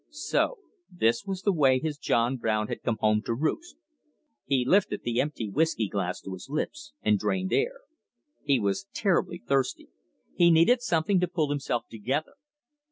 [0.09, 0.57] So
[0.89, 3.75] this was the way his John Brown had come home to roost.
[4.47, 7.81] He lifted the empty whiskey glass to his lips and drained air.
[8.43, 9.89] He was terribly thirsty;
[10.33, 12.33] he needed something to pull himself together.